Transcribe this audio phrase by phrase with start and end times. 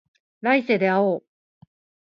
[0.41, 1.23] 来世で会おう